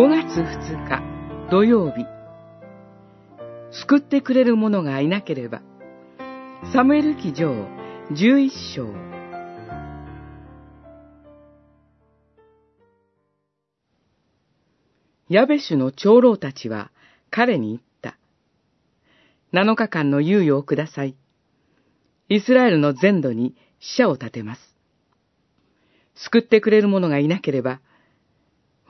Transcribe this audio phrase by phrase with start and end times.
[0.00, 1.02] 5月2日
[1.50, 2.06] 土曜日
[3.70, 5.60] 救ってくれる者がいなければ
[6.72, 7.52] サムエル記上
[8.10, 8.86] 11章
[15.28, 16.90] ヤベシュの長老たちは
[17.28, 18.16] 彼に言った。
[19.52, 21.14] 7日間の猶予をください。
[22.30, 24.62] イスラエルの全土に死者を立てます。
[26.14, 27.82] 救ってくれる者がいなければ、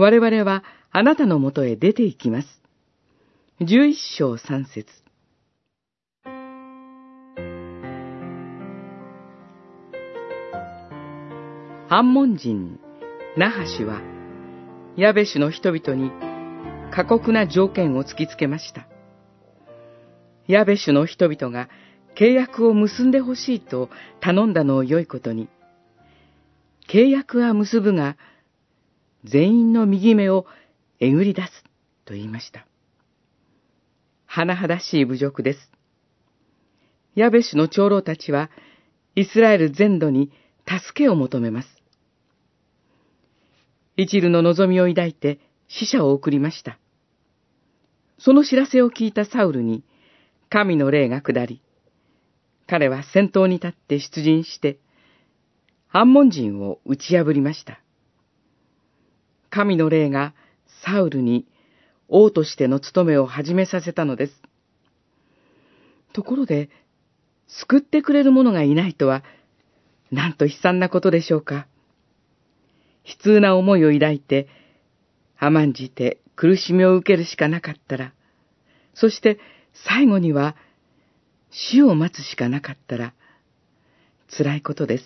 [0.00, 0.62] 我々は
[0.92, 2.62] あなたのもとへ出て行きます。
[3.60, 4.86] 十一章三節
[11.88, 12.78] 反問人、
[13.36, 14.00] ナハシは、
[14.96, 16.12] ヤベシュの人々に
[16.92, 18.86] 過酷な条件を突きつけました。
[20.46, 21.68] ヤベシュの人々が
[22.14, 25.48] 契約を結んでほしいと頼んだのを良いことに、
[26.88, 28.16] 契約は結ぶが、
[29.24, 30.46] 全員の右目を
[31.00, 31.64] えぐり出す
[32.04, 32.66] と言いました。
[34.28, 35.70] 甚だしい侮辱です。
[37.14, 38.50] ヤベシュの長老たちは、
[39.14, 40.30] イスラエル全土に
[40.66, 41.68] 助けを求めます。
[43.96, 46.78] 一縷の望みを抱いて死者を送りました。
[48.18, 49.82] その知らせを聞いたサウルに、
[50.50, 51.60] 神の霊が下り、
[52.68, 54.78] 彼は先頭に立って出陣して、
[55.88, 57.80] 反問人を打ち破りました。
[59.50, 60.34] 神の霊が
[60.84, 61.46] サウルに
[62.08, 64.42] 王としての務めを始めさせたのです。
[66.12, 66.70] ところで、
[67.46, 69.22] 救ってくれる者がいないとは、
[70.10, 71.66] なんと悲惨なことでしょうか。
[73.04, 74.48] 悲痛な思いを抱いて、
[75.38, 78.12] 甘んじて苦しみを受けるしかなかったら、
[78.94, 79.38] そして
[79.86, 80.56] 最後には
[81.50, 83.14] 死を待つしかなかったら、
[84.36, 85.04] 辛いことです。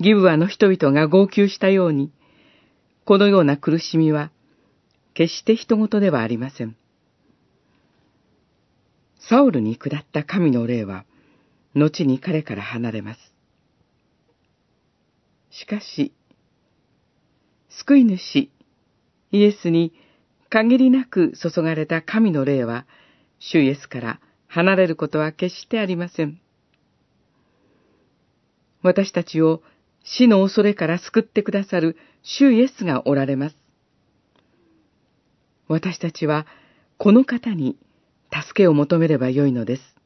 [0.00, 2.10] ギブアの人々が号泣したように、
[3.04, 4.30] このような苦しみは、
[5.12, 6.74] 決して人事ではありません。
[9.28, 11.04] サウルに下った神の霊は、
[11.74, 13.20] 後に彼から離れます。
[15.50, 16.14] しかし、
[17.68, 18.50] 救い主、
[19.32, 19.92] イエスに
[20.48, 22.86] 限りなく注がれた神の霊は、
[23.38, 26.40] 主イエスから離れることは決してありません。
[28.82, 29.62] 私たちを
[30.04, 33.56] 死の恐れから救ってくださる主イエスがおられます。
[35.68, 36.46] 私たちは
[36.98, 37.76] この方に
[38.32, 39.99] 助けを求めればよいのです。